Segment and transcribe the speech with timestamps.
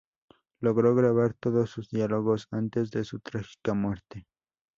[0.61, 4.25] Logró grabar todos sus diálogos antes de su trágica muerte.